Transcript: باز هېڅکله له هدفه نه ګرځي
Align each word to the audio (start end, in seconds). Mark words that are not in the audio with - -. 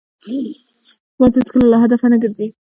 باز 1.19 1.33
هېڅکله 1.39 1.67
له 1.71 1.77
هدفه 1.83 2.07
نه 2.13 2.17
ګرځي 2.23 2.47